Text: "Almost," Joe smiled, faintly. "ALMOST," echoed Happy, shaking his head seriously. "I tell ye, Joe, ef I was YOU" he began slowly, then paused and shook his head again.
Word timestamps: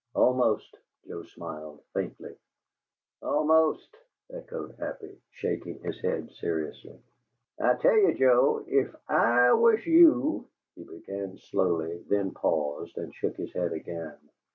"Almost," 0.15 0.77
Joe 1.05 1.21
smiled, 1.21 1.83
faintly. 1.93 2.35
"ALMOST," 3.21 3.95
echoed 4.33 4.73
Happy, 4.79 5.21
shaking 5.29 5.77
his 5.83 6.01
head 6.01 6.31
seriously. 6.31 6.99
"I 7.59 7.75
tell 7.75 7.95
ye, 7.95 8.15
Joe, 8.15 8.65
ef 8.67 8.95
I 9.07 9.53
was 9.53 9.85
YOU" 9.85 10.47
he 10.75 10.85
began 10.85 11.37
slowly, 11.37 12.03
then 12.09 12.31
paused 12.31 12.97
and 12.97 13.13
shook 13.13 13.35
his 13.37 13.53
head 13.53 13.73
again. 13.73 14.17